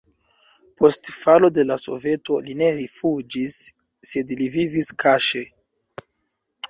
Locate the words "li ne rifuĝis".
2.47-3.59